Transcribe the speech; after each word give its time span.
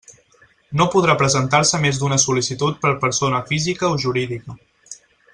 No 0.79 0.85
podrà 0.95 1.15
presentar-se 1.19 1.81
més 1.83 1.99
d'una 2.03 2.17
sol·licitud 2.23 2.79
per 2.85 2.93
persona 3.07 3.43
física 3.51 3.91
o 3.95 4.01
jurídica. 4.05 4.57